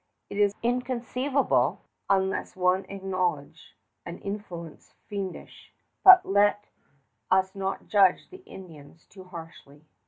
[0.31, 5.71] It is inconceivable unless one acknowledge an influence fiendish;
[6.03, 6.65] but let
[7.29, 9.85] us not judge the Indians too harshly.